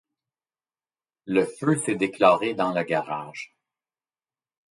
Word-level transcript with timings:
Le 1.27 1.45
feu 1.45 1.77
s'est 1.85 1.93
déclaré 1.93 2.55
dans 2.55 2.73
le 2.73 2.81
garage. 2.81 3.53